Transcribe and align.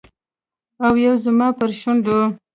او 0.85 0.91
یو 1.05 1.15
زما 1.25 1.47
پر 1.57 1.69
شونډو 1.79 2.19